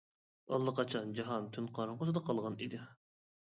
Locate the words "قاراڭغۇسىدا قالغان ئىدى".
1.77-2.83